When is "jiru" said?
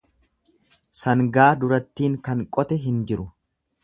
3.13-3.29